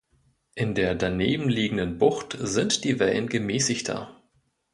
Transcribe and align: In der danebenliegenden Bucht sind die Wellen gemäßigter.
In 0.55 0.73
der 0.73 0.95
danebenliegenden 0.95 1.99
Bucht 1.99 2.35
sind 2.41 2.85
die 2.85 2.97
Wellen 2.99 3.29
gemäßigter. 3.29 4.19